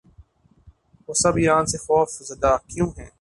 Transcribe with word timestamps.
وہ 1.07 1.13
سب 1.13 1.33
ایران 1.37 1.65
سے 1.65 1.77
خوف 1.77 2.09
زدہ 2.29 2.53
کیوں 2.69 2.89
ہیں؟ 2.97 3.09